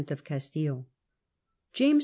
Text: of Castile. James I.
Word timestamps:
of 0.09 0.23
Castile. 0.23 0.87
James 1.73 1.97
I. 1.97 1.99